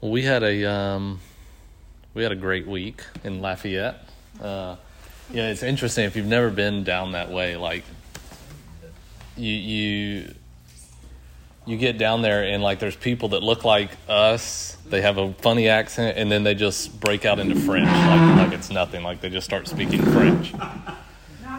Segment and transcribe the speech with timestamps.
[0.00, 1.20] Well, we had a um,
[2.12, 4.06] we had a great week in Lafayette.
[4.40, 4.76] Uh,
[5.32, 7.56] yeah, it's interesting if you've never been down that way.
[7.56, 7.82] Like
[9.36, 10.34] you you
[11.64, 14.76] you get down there and like there's people that look like us.
[14.86, 18.52] They have a funny accent, and then they just break out into French like like
[18.52, 19.02] it's nothing.
[19.02, 20.52] Like they just start speaking French.
[20.52, 20.84] Not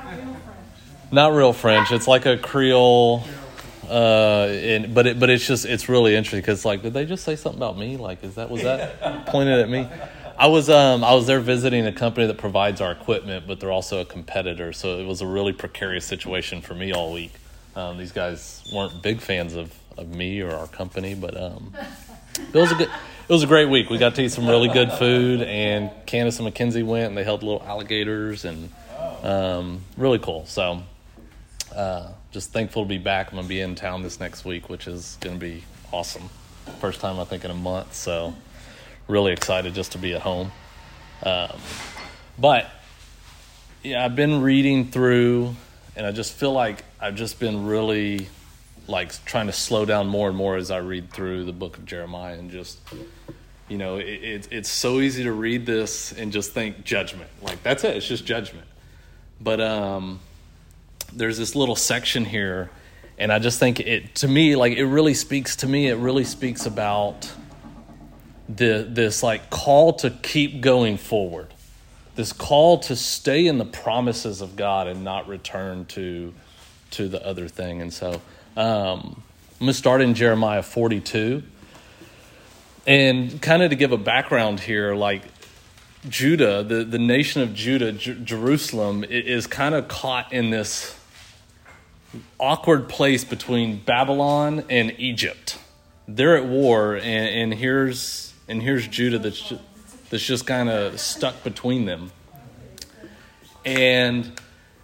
[0.06, 1.12] real French.
[1.12, 1.92] Not real French.
[1.92, 3.24] It's like a Creole.
[3.90, 7.24] Uh, and, but it, but it's just it's really interesting because like did they just
[7.24, 7.98] say something about me?
[7.98, 9.88] Like is that was that pointed at me?
[10.38, 13.72] I was um I was there visiting a company that provides our equipment, but they're
[13.72, 17.32] also a competitor, so it was a really precarious situation for me all week.
[17.76, 21.74] Um, these guys weren't big fans of, of me or our company, but um,
[22.54, 23.90] it was a good it was a great week.
[23.90, 27.24] We got to eat some really good food, and Candace and Mackenzie went and they
[27.24, 28.72] held little alligators and
[29.24, 30.46] um, really cool.
[30.46, 30.84] So
[31.76, 33.32] uh, just thankful to be back.
[33.32, 36.30] I'm gonna be in town this next week, which is gonna be awesome.
[36.80, 38.34] First time I think in a month, so
[39.08, 40.52] really excited just to be at home.
[41.24, 41.60] Um,
[42.38, 42.70] but
[43.84, 45.56] yeah, I've been reading through,
[45.96, 48.28] and I just feel like I've just been really
[48.88, 51.86] like trying to slow down more and more as I read through the book of
[51.86, 52.80] Jeremiah, and just
[53.70, 57.30] you know, it, it, it's so easy to read this and just think judgment.
[57.42, 57.98] Like that's it.
[57.98, 58.68] It's just judgment.
[59.40, 60.20] But um,
[61.14, 62.70] there's this little section here,
[63.18, 65.88] and I just think it to me like it really speaks to me.
[65.88, 67.32] It really speaks about
[68.50, 71.54] the this like call to keep going forward,
[72.16, 76.34] this call to stay in the promises of God and not return to
[76.92, 77.82] to the other thing.
[77.82, 78.22] And so
[78.56, 79.22] um,
[79.60, 81.44] I'm gonna start in Jeremiah 42,
[82.86, 85.24] and kind of to give a background here, like
[86.08, 90.97] Judah, the, the nation of Judah, J- Jerusalem, is kind of caught in this
[92.40, 95.58] awkward place between Babylon and Egypt.
[96.08, 99.62] They're at war, and, and here's and here's Judah that's just,
[100.10, 102.12] that's just kind of stuck between them.
[103.66, 104.40] And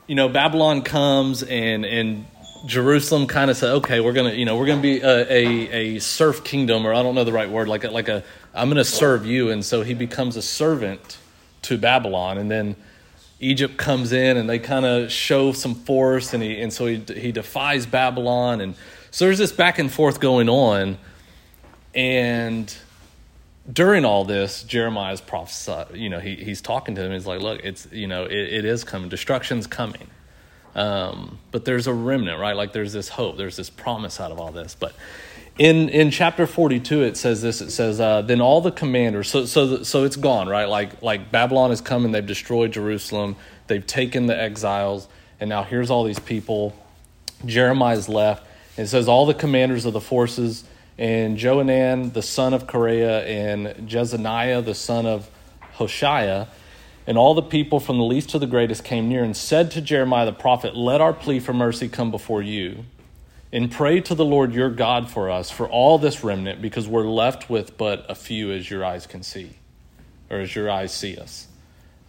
[0.07, 2.25] you know, Babylon comes and and
[2.65, 5.99] Jerusalem kind of said, okay, we're gonna you know we're gonna be a, a, a
[5.99, 8.83] serf kingdom, or I don't know the right word, like a, like a I'm gonna
[8.83, 11.17] serve you, and so he becomes a servant
[11.63, 12.75] to Babylon, and then
[13.43, 16.97] Egypt comes in and they kind of show some force, and he and so he
[17.15, 18.75] he defies Babylon, and
[19.11, 20.97] so there's this back and forth going on,
[21.93, 22.75] and
[23.71, 25.95] during all this, Jeremiah's prophesied.
[25.95, 27.11] You know, he he's talking to them.
[27.11, 29.09] He's like, look, it's you know, it, it is coming.
[29.09, 30.07] Destruction's coming.
[30.75, 32.55] Um, but there's a remnant, right?
[32.55, 33.37] Like there's this hope.
[33.37, 34.93] There's this promise out of all this, but
[35.57, 39.45] in in chapter 42 it says this it says uh, then all the commanders so
[39.45, 40.65] so so it's gone right?
[40.65, 43.35] Like like babylon has come and they've destroyed jerusalem.
[43.67, 45.07] They've taken the exiles.
[45.39, 46.75] And now here's all these people.
[47.45, 48.45] Jeremiah's left.
[48.77, 50.63] And it says all the commanders of the forces
[50.97, 55.29] and johanan the son of kareah and jezaniah the son of
[55.77, 56.47] hoshaiah
[57.07, 59.81] and all the people from the least to the greatest came near and said to
[59.81, 62.85] jeremiah the prophet let our plea for mercy come before you
[63.53, 67.07] and pray to the Lord your God for us, for all this remnant, because we're
[67.07, 69.51] left with but a few as your eyes can see,
[70.31, 71.47] or as your eyes see us.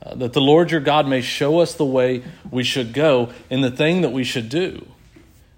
[0.03, 3.62] Uh, that the Lord your God may show us the way we should go and
[3.62, 4.87] the thing that we should do.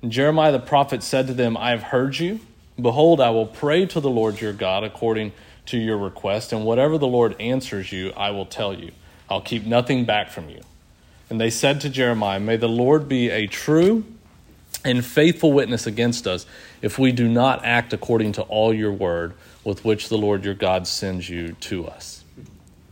[0.02, 2.40] And Jeremiah the prophet said to them, I have heard you.
[2.80, 5.32] Behold, I will pray to the Lord your God according
[5.66, 8.90] to your request, and whatever the Lord answers you, I will tell you.
[9.30, 10.60] I'll keep nothing back from you.
[11.30, 14.04] And they said to Jeremiah, May the Lord be a true
[14.86, 16.46] and faithful witness against us
[16.80, 20.54] if we do not act according to all your word with which the Lord your
[20.54, 22.24] God sends you to us.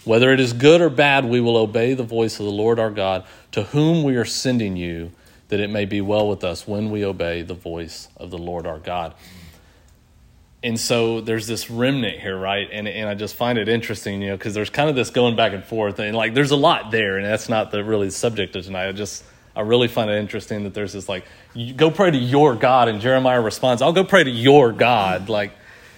[0.05, 2.91] Whether it is good or bad, we will obey the voice of the Lord our
[2.91, 5.13] God, to whom we are sending you,
[5.49, 8.67] that it may be well with us when we obey the voice of the Lord
[8.67, 9.15] our God.
[10.63, 12.69] And so there's this remnant here, right?
[12.73, 15.37] And, and I just find it interesting, you know, because there's kind of this going
[15.37, 18.13] back and forth, and like there's a lot there, and that's not the really the
[18.13, 18.89] subject of tonight.
[18.89, 19.23] I just
[19.57, 21.25] I really find it interesting that there's this like,
[21.77, 25.29] go pray to your God, and Jeremiah responds, I'll go pray to your God.
[25.29, 25.53] Like,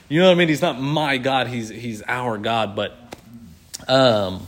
[0.08, 0.49] you know what I mean?
[0.49, 2.76] He's not my God, he's he's our God.
[2.76, 2.97] But
[3.88, 4.47] um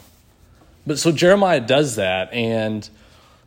[0.87, 2.89] but so Jeremiah does that, and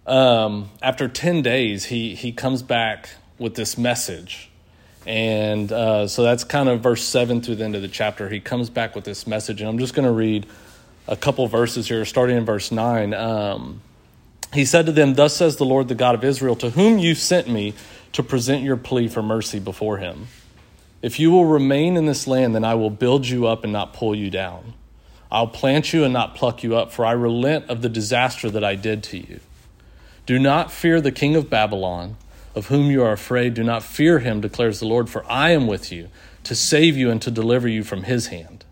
[0.05, 4.49] um after ten days he he comes back with this message.
[5.05, 8.29] And uh, so that's kind of verse 7 through the end of the chapter.
[8.29, 10.45] He comes back with this message, and I'm just going to read
[11.07, 13.15] a couple verses here, starting in verse 9.
[13.15, 13.81] Um,
[14.53, 17.15] he said to them, Thus says the Lord, the God of Israel, to whom you
[17.15, 17.74] sent me
[18.13, 20.27] to present your plea for mercy before him.
[21.01, 23.94] If you will remain in this land, then I will build you up and not
[23.94, 24.74] pull you down.
[25.31, 28.63] I'll plant you and not pluck you up, for I relent of the disaster that
[28.63, 29.39] I did to you.
[30.25, 32.18] Do not fear the king of Babylon,
[32.53, 33.53] of whom you are afraid.
[33.53, 36.09] Do not fear him, declares the Lord, for I am with you
[36.44, 38.65] to save you and to deliver you from his hand.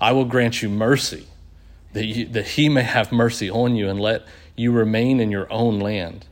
[0.00, 1.26] I will grant you mercy,
[1.92, 4.24] that, you, that he may have mercy on you and let
[4.56, 6.26] you remain in your own land.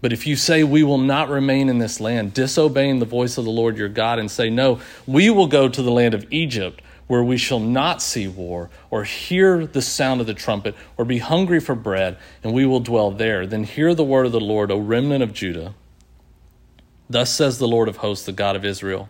[0.00, 3.44] But if you say, We will not remain in this land, disobeying the voice of
[3.44, 6.82] the Lord your God, and say, No, we will go to the land of Egypt,
[7.06, 11.18] where we shall not see war, or hear the sound of the trumpet, or be
[11.18, 14.70] hungry for bread, and we will dwell there, then hear the word of the Lord,
[14.70, 15.74] O remnant of Judah.
[17.08, 19.08] Thus says the Lord of hosts, the God of Israel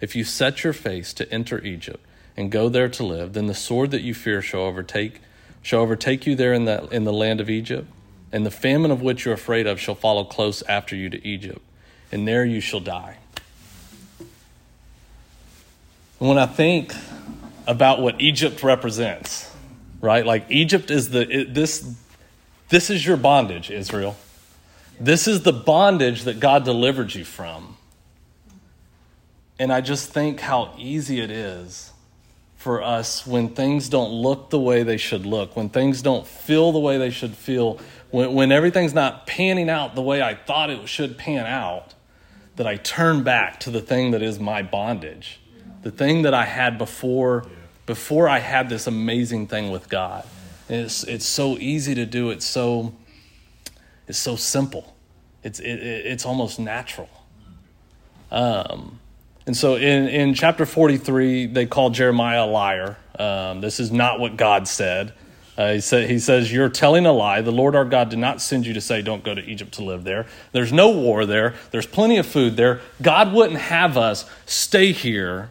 [0.00, 2.04] If you set your face to enter Egypt,
[2.36, 5.20] and go there to live, then the sword that you fear shall overtake
[5.62, 7.88] shall overtake you there in the, in the land of Egypt,
[8.32, 11.60] and the famine of which you're afraid of shall follow close after you to Egypt,
[12.12, 13.18] and there you shall die.
[16.18, 16.94] When I think
[17.66, 19.54] about what Egypt represents,
[20.00, 20.26] right?
[20.26, 21.88] Like Egypt is the it, this
[22.70, 24.16] this is your bondage, Israel.
[25.00, 27.76] This is the bondage that God delivered you from.
[29.58, 31.92] And I just think how easy it is
[32.58, 36.72] for us when things don't look the way they should look, when things don't feel
[36.72, 37.78] the way they should feel,
[38.10, 41.94] when, when everything's not panning out the way I thought it should pan out,
[42.56, 45.40] that I turn back to the thing that is my bondage,
[45.84, 47.46] the thing that I had before,
[47.86, 50.26] before I had this amazing thing with God.
[50.68, 52.30] It's, it's so easy to do.
[52.30, 52.92] It's so,
[54.08, 54.96] it's so simple.
[55.44, 57.08] It's, it, it's almost natural.
[58.32, 58.98] Um,
[59.48, 62.98] and so in, in chapter 43, they call Jeremiah a liar.
[63.18, 65.14] Um, this is not what God said.
[65.56, 67.40] Uh, he, said, he says, You're telling a lie.
[67.40, 69.84] The Lord our God did not send you to say, Don't go to Egypt to
[69.84, 70.26] live there.
[70.52, 71.54] There's no war there.
[71.70, 72.82] There's plenty of food there.
[73.00, 75.48] God wouldn't have us stay here,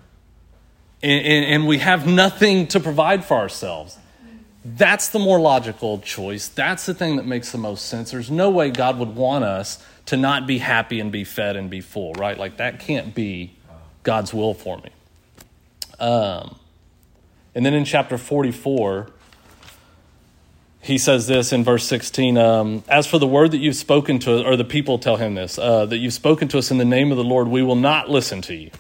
[1.02, 3.98] and, and, and we have nothing to provide for ourselves.
[4.64, 6.50] That's the more logical choice.
[6.50, 8.12] That's the thing that makes the most sense.
[8.12, 11.68] There's no way God would want us to not be happy and be fed and
[11.68, 12.38] be full, right?
[12.38, 13.57] Like that can't be
[14.08, 14.90] God's will for me.
[16.00, 16.56] Um,
[17.54, 19.10] and then in chapter 44,
[20.80, 24.46] he says this in verse 16 um, As for the word that you've spoken to,
[24.46, 27.12] or the people tell him this, uh, that you've spoken to us in the name
[27.12, 28.72] of the Lord, we will not listen to you.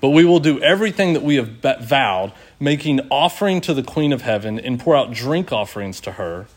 [0.00, 4.22] But we will do everything that we have vowed, making offering to the Queen of
[4.22, 6.48] Heaven and pour out drink offerings to her,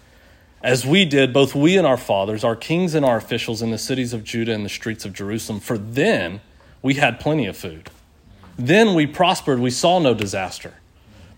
[0.64, 3.78] as we did, both we and our fathers, our kings and our officials in the
[3.78, 5.60] cities of Judah and the streets of Jerusalem.
[5.60, 6.42] For then
[6.82, 7.92] we had plenty of food.
[8.60, 10.74] Then we prospered, we saw no disaster.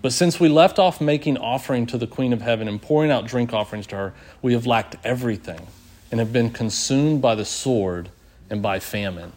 [0.02, 3.28] But since we left off making offering to the Queen of Heaven and pouring out
[3.28, 5.68] drink offerings to her, we have lacked everything
[6.10, 8.10] and have been consumed by the sword
[8.50, 9.34] and by famine.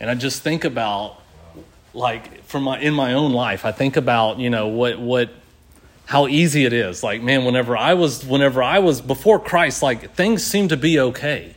[0.00, 1.20] And I just think about,
[1.92, 5.30] like, from my, in my own life, I think about, you know, what, what,
[6.06, 7.02] how easy it is.
[7.02, 10.98] Like, man, whenever I was, whenever I was before Christ, like, things seemed to be
[10.98, 11.54] okay.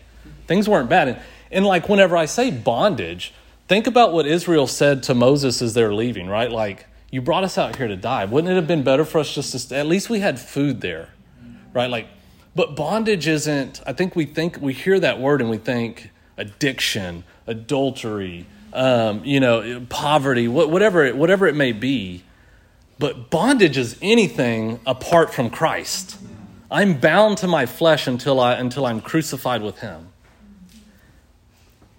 [0.48, 1.08] Things weren't bad.
[1.08, 3.34] And, and like, whenever I say bondage,
[3.68, 6.52] Think about what Israel said to Moses as they're leaving, right?
[6.52, 8.26] Like, you brought us out here to die.
[8.26, 11.10] Wouldn't it have been better for us just to, at least we had food there,
[11.74, 11.90] right?
[11.90, 12.08] Like,
[12.56, 17.24] but bondage isn't, I think we think, we hear that word and we think addiction,
[17.46, 22.24] adultery, um, you know, poverty, whatever it, whatever it may be.
[23.00, 26.18] But bondage is anything apart from Christ.
[26.72, 30.08] I'm bound to my flesh until, I, until I'm crucified with Him.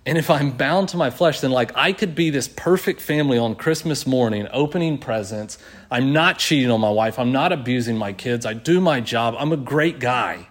[0.09, 3.37] And if I'm bound to my flesh, then like I could be this perfect family
[3.37, 5.59] on Christmas morning, opening presents.
[5.91, 7.19] I'm not cheating on my wife.
[7.19, 8.47] I'm not abusing my kids.
[8.47, 9.35] I do my job.
[9.39, 10.49] I'm a great guy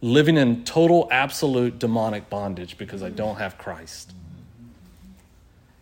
[0.00, 4.12] living in total, absolute demonic bondage because I don't have Christ.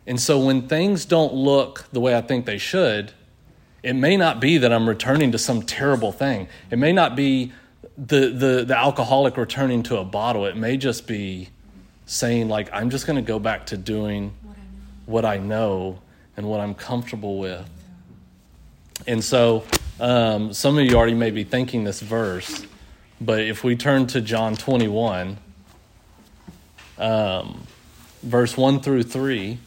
[0.07, 3.13] And so when things don't look the way I think they should,
[3.83, 6.47] it may not be that I'm returning to some terrible thing.
[6.71, 7.55] It may not be
[7.97, 10.45] the, the, the alcoholic returning to a bottle.
[10.45, 11.49] It may just be
[12.09, 14.33] saying like i'm just going to go back to doing
[15.05, 16.01] what I know
[16.37, 17.69] and what i'm comfortable with.
[19.07, 19.65] And so
[20.01, 22.67] um, some of you already may be thinking this verse
[23.21, 25.39] but if we turn to john 21
[26.99, 27.67] um,
[28.23, 29.59] verse 1 through 3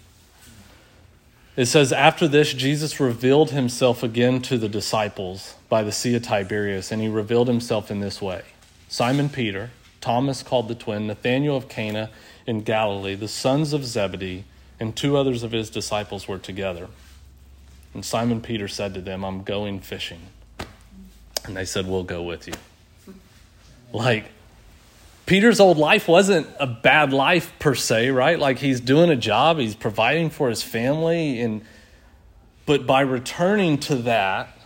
[1.58, 6.22] it says after this jesus revealed himself again to the disciples by the sea of
[6.22, 8.44] tiberias and he revealed himself in this way.
[8.88, 12.10] Simon peter thomas called the twin nathanael of cana
[12.46, 14.46] in Galilee, the sons of Zebedee
[14.80, 16.88] and two others of his disciples were together.
[17.94, 20.22] And Simon Peter said to them, I'm going fishing.
[21.46, 22.54] And they said, We'll go with you.
[23.92, 24.26] Like,
[25.26, 28.40] Peter's old life wasn't a bad life per se, right?
[28.40, 31.62] Like he's doing a job, he's providing for his family and
[32.66, 34.58] but by returning to that,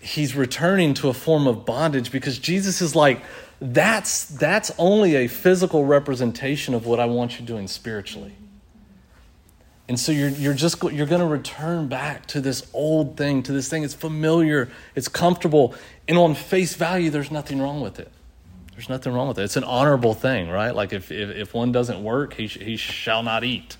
[0.00, 3.20] he's returning to a form of bondage because Jesus is like,
[3.60, 8.32] that's, that's only a physical representation of what I want you doing spiritually.
[9.88, 13.52] And so you're, you're just you're going to return back to this old thing, to
[13.52, 13.84] this thing.
[13.84, 15.74] It's familiar, it's comfortable,
[16.08, 18.10] and on face value, there's nothing wrong with it.
[18.72, 19.44] There's nothing wrong with it.
[19.44, 20.74] It's an honorable thing, right?
[20.74, 23.76] Like if, if, if one doesn't work, he, sh- he shall not eat.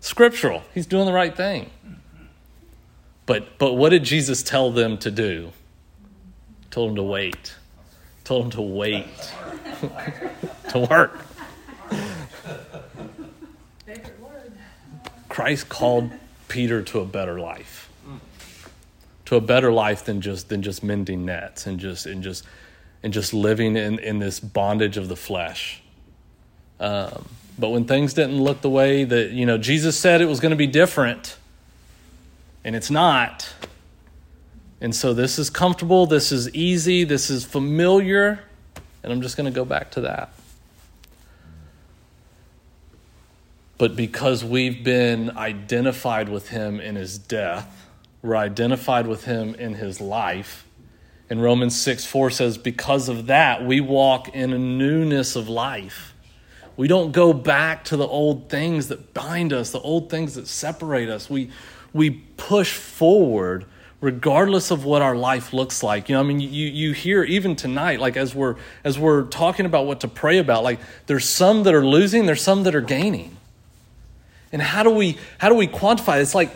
[0.00, 0.62] Scriptural.
[0.72, 1.70] He's doing the right thing.
[3.26, 5.52] But, but what did Jesus tell them to do?
[6.70, 7.54] Told them to wait.
[8.24, 9.06] Told him to wait.
[10.70, 11.18] to work.
[15.28, 16.10] Christ called
[16.48, 17.90] Peter to a better life.
[19.24, 22.44] To a better life than just than just mending nets and just and just
[23.02, 25.82] and just living in, in this bondage of the flesh.
[26.78, 27.24] Um,
[27.58, 30.50] but when things didn't look the way that you know Jesus said it was going
[30.50, 31.38] to be different,
[32.62, 33.54] and it's not.
[34.82, 38.40] And so this is comfortable, this is easy, this is familiar,
[39.04, 40.32] and I'm just going to go back to that.
[43.78, 47.88] But because we've been identified with him in his death,
[48.22, 50.66] we're identified with him in his life.
[51.30, 56.12] And Romans 6 4 says, Because of that, we walk in a newness of life.
[56.76, 60.48] We don't go back to the old things that bind us, the old things that
[60.48, 61.30] separate us.
[61.30, 61.52] We,
[61.92, 63.66] we push forward
[64.02, 66.10] regardless of what our life looks like.
[66.10, 69.64] You know, I mean, you, you hear even tonight, like as we're as we're talking
[69.64, 72.82] about what to pray about, like there's some that are losing, there's some that are
[72.82, 73.38] gaining.
[74.50, 76.20] And how do we how do we quantify?
[76.20, 76.54] It's like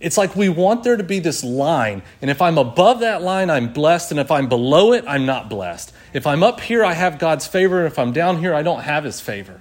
[0.00, 3.50] it's like we want there to be this line, and if I'm above that line,
[3.50, 5.92] I'm blessed, and if I'm below it, I'm not blessed.
[6.12, 8.82] If I'm up here, I have God's favor, and if I'm down here, I don't
[8.82, 9.60] have his favor.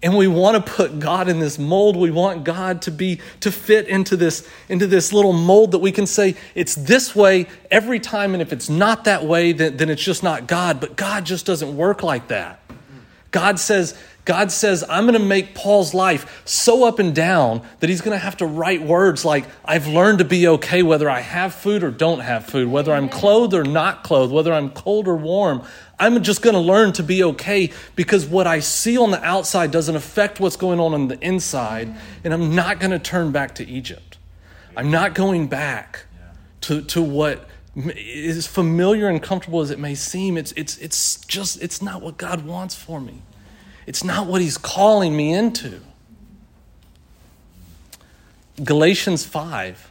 [0.00, 1.96] And we want to put God in this mold.
[1.96, 5.90] We want God to be to fit into this into this little mold that we
[5.90, 9.90] can say it's this way every time, and if it's not that way, then, then
[9.90, 10.80] it's just not God.
[10.80, 12.60] But God just doesn't work like that.
[13.32, 13.98] God says,
[14.28, 18.14] God says, I'm going to make Paul's life so up and down that he's going
[18.14, 21.82] to have to write words like, I've learned to be okay whether I have food
[21.82, 25.62] or don't have food, whether I'm clothed or not clothed, whether I'm cold or warm.
[25.98, 29.70] I'm just going to learn to be okay because what I see on the outside
[29.70, 33.54] doesn't affect what's going on on the inside, and I'm not going to turn back
[33.54, 34.18] to Egypt.
[34.76, 36.04] I'm not going back
[36.62, 40.36] to, to what is familiar and comfortable as it may seem.
[40.36, 43.22] It's, it's, it's just, it's not what God wants for me.
[43.88, 45.80] It's not what he's calling me into.
[48.62, 49.88] Galatians 5,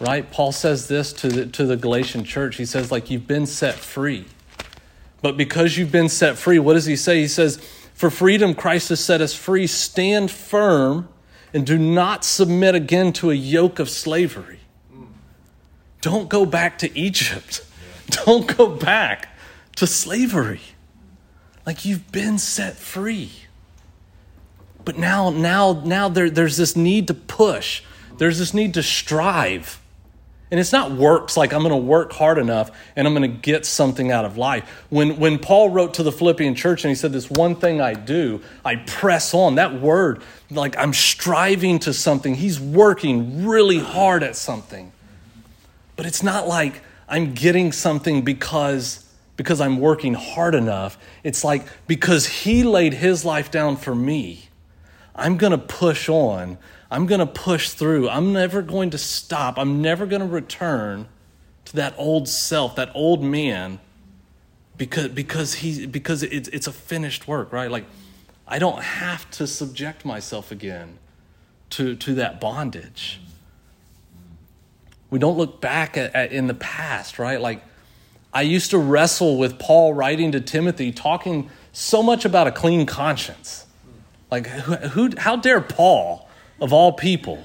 [0.00, 0.28] right?
[0.28, 2.56] Paul says this to the, to the Galatian church.
[2.56, 4.24] He says, like, you've been set free.
[5.22, 7.20] But because you've been set free, what does he say?
[7.20, 7.58] He says,
[7.94, 9.68] For freedom, Christ has set us free.
[9.68, 11.08] Stand firm
[11.52, 14.58] and do not submit again to a yoke of slavery.
[16.00, 17.64] Don't go back to Egypt.
[18.26, 19.28] Don't go back
[19.76, 20.73] to slavery.
[21.66, 23.30] Like you've been set free.
[24.84, 27.82] But now, now, now there, there's this need to push.
[28.18, 29.80] There's this need to strive.
[30.50, 33.38] And it's not works like I'm going to work hard enough and I'm going to
[33.38, 34.68] get something out of life.
[34.90, 37.94] When, when Paul wrote to the Philippian church and he said, This one thing I
[37.94, 44.22] do, I press on, that word, like I'm striving to something, he's working really hard
[44.22, 44.92] at something.
[45.96, 49.03] But it's not like I'm getting something because
[49.36, 50.98] because I'm working hard enough.
[51.22, 54.48] It's like because He laid His life down for me,
[55.14, 56.58] I'm going to push on.
[56.90, 58.08] I'm going to push through.
[58.08, 59.58] I'm never going to stop.
[59.58, 61.08] I'm never going to return
[61.66, 63.80] to that old self, that old man,
[64.76, 67.70] because, because, he, because it's, it's a finished work, right?
[67.70, 67.86] Like,
[68.46, 70.98] I don't have to subject myself again
[71.70, 73.20] to, to that bondage.
[75.10, 77.40] We don't look back at, at in the past, right?
[77.40, 77.62] Like,
[78.34, 82.84] I used to wrestle with Paul writing to Timothy, talking so much about a clean
[82.84, 83.66] conscience.
[84.30, 86.28] Like, who, who how dare Paul,
[86.60, 87.44] of all people,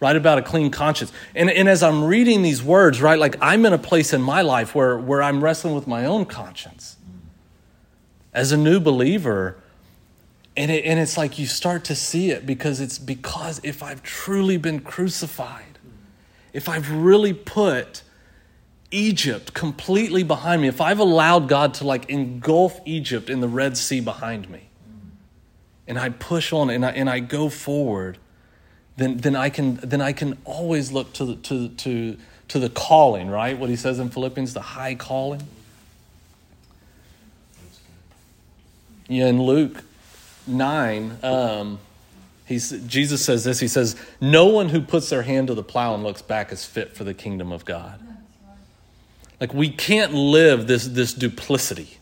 [0.00, 1.10] write about a clean conscience?
[1.34, 4.42] And, and as I'm reading these words, right, like I'm in a place in my
[4.42, 6.96] life where, where I'm wrestling with my own conscience.
[8.34, 9.56] As a new believer,
[10.54, 14.02] and, it, and it's like you start to see it because it's because if I've
[14.02, 15.78] truly been crucified,
[16.52, 18.02] if I've really put
[18.90, 23.76] Egypt completely behind me, if I've allowed God to like engulf Egypt in the Red
[23.76, 24.68] Sea behind me,
[25.86, 28.18] and I push on and I, and I go forward,
[28.96, 32.16] then, then, I can, then I can always look to the, to, to,
[32.48, 33.58] to the calling, right?
[33.58, 35.42] What he says in Philippians, the high calling.
[39.06, 39.82] Yeah, in Luke
[40.46, 41.78] 9, um,
[42.44, 45.94] he's, Jesus says this He says, No one who puts their hand to the plow
[45.94, 48.07] and looks back is fit for the kingdom of God.
[49.40, 51.98] Like we can't live this, this duplicity.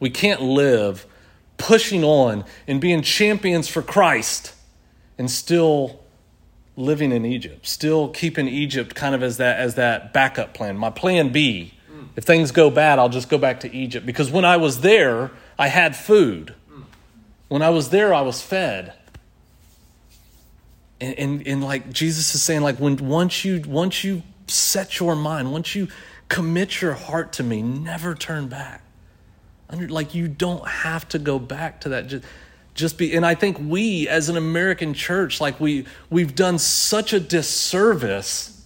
[0.00, 1.06] We can't live
[1.56, 4.54] pushing on and being champions for Christ
[5.18, 6.00] and still
[6.76, 10.76] living in Egypt, still keeping Egypt kind of as that as that backup plan.
[10.76, 11.74] My plan B.
[12.16, 15.30] If things go bad, I'll just go back to Egypt because when I was there,
[15.56, 16.54] I had food.
[17.48, 18.92] When I was there, I was fed.
[21.00, 25.14] And, and, and like Jesus is saying, like when once you once you set your
[25.14, 25.88] mind, once you
[26.28, 28.82] commit your heart to me, never turn back.
[29.70, 32.06] Like you don't have to go back to that.
[32.06, 32.24] Just,
[32.74, 37.12] just be and I think we as an American church, like we we've done such
[37.12, 38.58] a disservice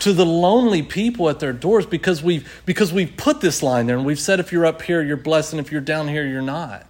[0.00, 3.96] to the lonely people at their doors because we've because we've put this line there
[3.96, 6.42] and we've said if you're up here you're blessed and if you're down here you're
[6.42, 6.86] not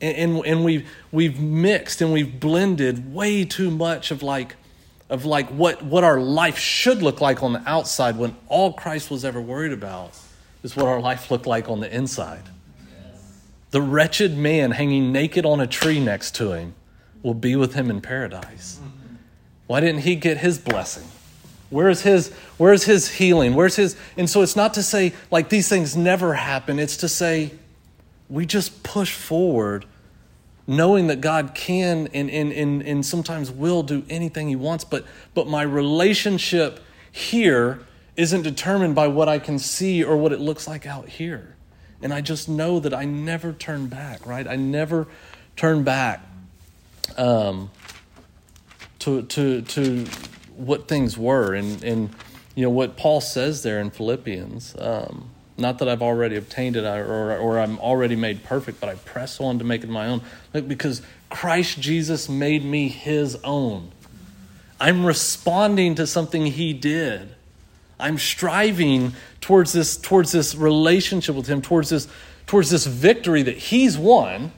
[0.00, 4.56] and, and, and we've we've mixed and we've blended way too much of like
[5.12, 9.10] of like what what our life should look like on the outside when all Christ
[9.10, 10.12] was ever worried about
[10.62, 12.42] is what our life looked like on the inside
[13.70, 16.74] the wretched man hanging naked on a tree next to him
[17.22, 18.80] will be with him in paradise
[19.66, 21.04] why didn't he get his blessing
[21.72, 23.54] Where's his, where's his healing?
[23.54, 26.78] Where's his, and so it's not to say like these things never happen.
[26.78, 27.50] It's to say
[28.28, 29.86] we just push forward
[30.76, 34.84] knowing that God can and, and, and, and sometimes will do anything he wants.
[34.84, 37.80] But, but my relationship here
[38.16, 41.56] isn't determined by what I can see or what it looks like out here.
[42.02, 44.46] And I just know that I never turn back, right?
[44.46, 45.06] I never
[45.56, 46.20] turn back
[47.16, 47.70] um,
[49.00, 50.04] to, to, to
[50.56, 52.10] what things were and, and
[52.54, 54.76] you know what Paul says there in Philippians.
[54.78, 55.30] Um,
[55.62, 59.40] not that I've already obtained it or, or I'm already made perfect, but I press
[59.40, 60.20] on to make it my own.
[60.52, 61.00] Because
[61.30, 63.90] Christ Jesus made me his own.
[64.78, 67.34] I'm responding to something he did.
[67.98, 72.08] I'm striving towards this, towards this relationship with him, towards this,
[72.46, 74.52] towards this victory that he's won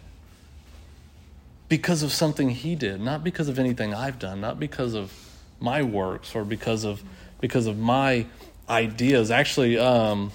[1.69, 5.13] because of something he did, not because of anything I've done, not because of
[5.61, 7.03] my works or because of
[7.41, 8.27] because of my
[8.69, 9.31] ideas.
[9.31, 10.33] Actually, um,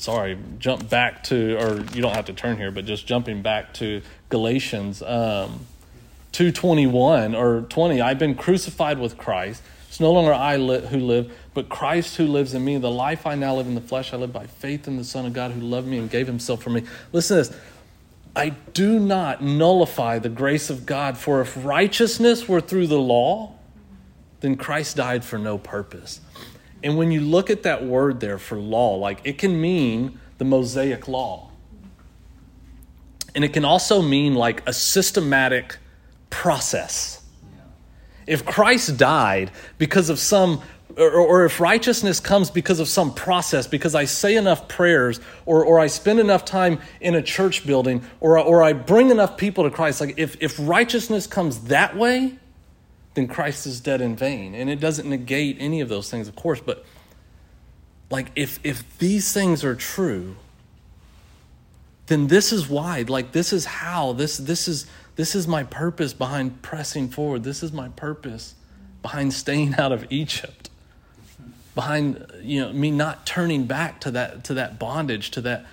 [0.00, 3.74] sorry, jump back to, or you don't have to turn here, but just jumping back
[3.74, 5.60] to Galatians um,
[6.32, 8.00] two twenty one or twenty.
[8.00, 9.62] I've been crucified with Christ.
[9.88, 12.78] It's no longer I li- who live, but Christ who lives in me.
[12.78, 15.26] The life I now live in the flesh, I live by faith in the Son
[15.26, 16.84] of God who loved me and gave Himself for me.
[17.12, 17.60] Listen to this.
[18.36, 23.54] I do not nullify the grace of God, for if righteousness were through the law,
[24.38, 26.20] then Christ died for no purpose.
[26.82, 30.44] And when you look at that word there for law, like it can mean the
[30.44, 31.50] Mosaic law.
[33.34, 35.76] And it can also mean like a systematic
[36.30, 37.22] process.
[38.26, 40.62] If Christ died because of some,
[40.96, 45.64] or, or, if righteousness comes because of some process, because I say enough prayers, or,
[45.64, 49.64] or I spend enough time in a church building, or, or I bring enough people
[49.64, 52.38] to Christ, like if, if righteousness comes that way,
[53.14, 54.54] then Christ is dead in vain.
[54.54, 56.84] And it doesn't negate any of those things, of course, but
[58.10, 60.36] like if if these things are true,
[62.06, 66.12] then this is why, like this is how, this this is this is my purpose
[66.12, 67.44] behind pressing forward.
[67.44, 68.54] This is my purpose
[69.02, 70.70] behind staying out of Egypt.
[71.74, 75.66] Behind you know me not turning back to that to that bondage, to that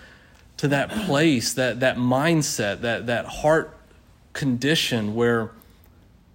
[0.57, 3.75] to that place, that that mindset, that that heart
[4.33, 5.49] condition where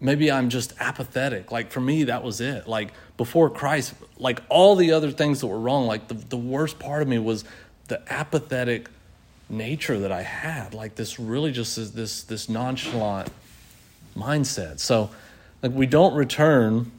[0.02, 1.52] maybe I'm just apathetic.
[1.52, 2.66] Like for me, that was it.
[2.66, 6.78] Like before Christ, like all the other things that were wrong, like the, the worst
[6.78, 7.44] part of me was
[7.88, 8.88] the apathetic
[9.48, 10.74] nature that I had.
[10.74, 13.30] Like this really just is this this nonchalant
[14.16, 14.80] mindset.
[14.80, 15.10] So
[15.62, 16.90] like we don't return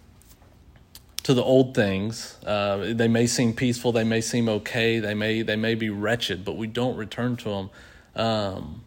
[1.24, 2.38] to the old things.
[2.46, 6.46] Uh, they may seem peaceful, they may seem okay, they may they may be wretched,
[6.46, 7.70] but we don't return to them.
[8.16, 8.84] Um,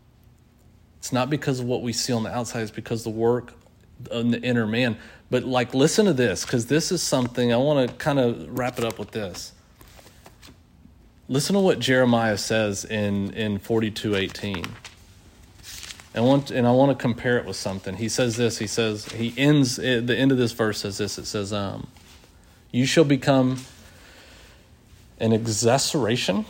[0.99, 3.53] it's not because of what we see on the outside; it's because the work
[4.11, 4.97] in the inner man.
[5.31, 8.79] But like, listen to this because this is something I want to kind of wrap
[8.79, 9.53] it up with this.
[11.29, 14.65] Listen to what Jeremiah says in in forty two eighteen.
[16.15, 17.97] And want and I want to compare it with something.
[17.97, 18.59] He says this.
[18.59, 21.19] He says he ends the end of this verse says this.
[21.19, 21.89] It says, um,
[22.71, 23.65] "You shall become
[25.19, 26.45] an exasperation,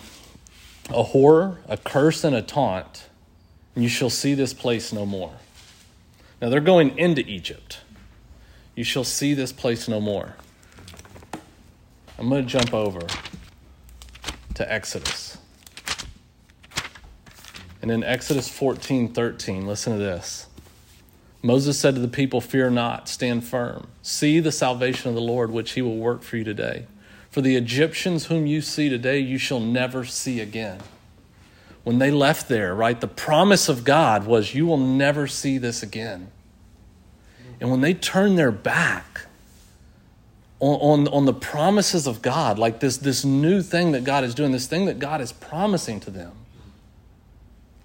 [0.91, 3.09] a horror, a curse, and a taunt.
[3.75, 5.33] And you shall see this place no more."
[6.41, 7.81] Now they're going into Egypt.
[8.75, 10.37] You shall see this place no more.
[12.19, 13.01] I'm going to jump over
[14.55, 15.39] to Exodus.
[17.83, 20.47] And in Exodus 14 13, listen to this.
[21.43, 23.87] Moses said to the people, Fear not, stand firm.
[24.03, 26.87] See the salvation of the Lord, which he will work for you today.
[27.31, 30.81] For the Egyptians whom you see today, you shall never see again.
[31.87, 35.85] When they left there, right, the promise of God was, You will never see this
[35.85, 36.33] again.
[37.61, 39.27] And when they turn their back
[40.59, 44.35] on, on, on the promises of God, like this, this new thing that God is
[44.35, 46.33] doing, this thing that God is promising to them,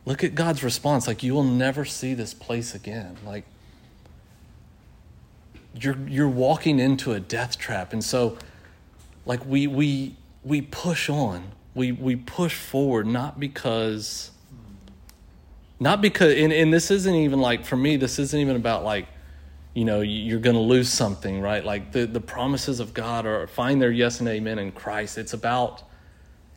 [0.06, 1.06] look at God's response.
[1.06, 3.18] Like, you will never see this place again.
[3.24, 3.46] Like,
[5.80, 7.94] you're, you're walking into a death trap.
[7.94, 8.40] And so,
[9.28, 14.32] like, we, we, we push on, we, we push forward, not because,
[15.80, 19.08] not because, and, and this isn't even like, for me, this isn't even about like,
[19.74, 21.64] you know, you're going to lose something, right?
[21.64, 25.18] Like the, the promises of God are find their yes and amen in Christ.
[25.18, 25.84] It's about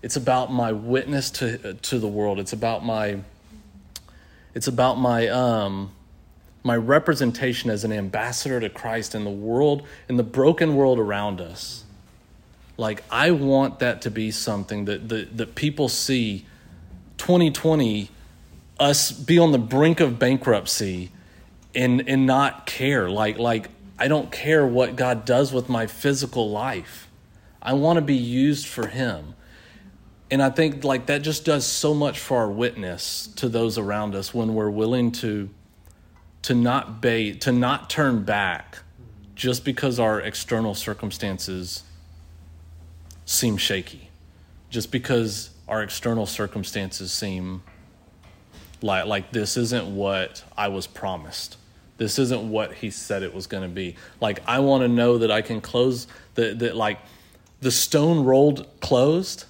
[0.02, 2.38] it's about my witness to to the world.
[2.38, 3.20] It's about my
[4.52, 5.92] it's about my um
[6.64, 11.40] my representation as an ambassador to Christ in the world in the broken world around
[11.40, 11.83] us.
[12.76, 16.46] Like I want that to be something that that, that people see
[17.18, 18.10] 2020
[18.80, 21.12] us be on the brink of bankruptcy
[21.74, 26.50] and and not care like like I don't care what God does with my physical
[26.50, 27.08] life.
[27.62, 29.34] I want to be used for him.
[30.30, 34.14] And I think like that just does so much for our witness to those around
[34.16, 35.48] us when we're willing to
[36.42, 38.80] to not bait, to not turn back
[39.34, 41.84] just because our external circumstances
[43.24, 44.10] seem shaky.
[44.70, 47.62] Just because our external circumstances seem
[48.82, 51.56] like like this isn't what I was promised.
[51.96, 53.96] This isn't what he said it was going to be.
[54.20, 56.98] Like I want to know that I can close that that like
[57.60, 59.44] the stone rolled closed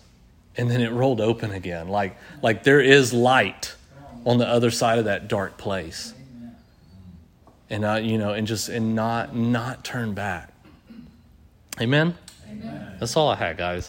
[0.56, 1.88] and then it rolled open again.
[1.88, 3.74] Like like there is light
[4.24, 6.14] on the other side of that dark place.
[7.70, 10.52] And uh, you know, and just and not not turn back.
[11.80, 12.14] Amen.
[12.98, 13.83] That's all I had, guys.